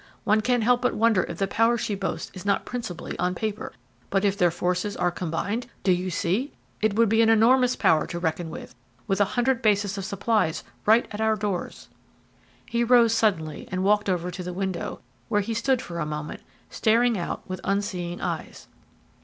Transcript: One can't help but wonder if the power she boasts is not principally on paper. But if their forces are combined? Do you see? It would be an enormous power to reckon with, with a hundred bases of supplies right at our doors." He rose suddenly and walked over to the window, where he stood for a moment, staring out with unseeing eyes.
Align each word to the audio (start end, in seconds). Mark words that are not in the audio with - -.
One 0.23 0.41
can't 0.41 0.63
help 0.63 0.81
but 0.81 0.95
wonder 0.95 1.25
if 1.25 1.37
the 1.37 1.45
power 1.47 1.77
she 1.77 1.93
boasts 1.93 2.31
is 2.33 2.43
not 2.43 2.65
principally 2.65 3.15
on 3.19 3.35
paper. 3.35 3.71
But 4.09 4.25
if 4.25 4.35
their 4.35 4.49
forces 4.49 4.97
are 4.97 5.11
combined? 5.11 5.67
Do 5.83 5.91
you 5.91 6.09
see? 6.09 6.53
It 6.81 6.95
would 6.95 7.07
be 7.07 7.21
an 7.21 7.29
enormous 7.29 7.75
power 7.75 8.07
to 8.07 8.17
reckon 8.17 8.49
with, 8.49 8.73
with 9.05 9.21
a 9.21 9.25
hundred 9.37 9.61
bases 9.61 9.99
of 9.99 10.03
supplies 10.05 10.63
right 10.87 11.07
at 11.11 11.21
our 11.21 11.35
doors." 11.35 11.87
He 12.65 12.83
rose 12.83 13.13
suddenly 13.13 13.67
and 13.71 13.83
walked 13.83 14.09
over 14.09 14.31
to 14.31 14.41
the 14.41 14.53
window, 14.53 15.01
where 15.29 15.41
he 15.41 15.53
stood 15.53 15.83
for 15.83 15.99
a 15.99 16.05
moment, 16.07 16.41
staring 16.71 17.15
out 17.15 17.47
with 17.47 17.61
unseeing 17.63 18.21
eyes. 18.21 18.67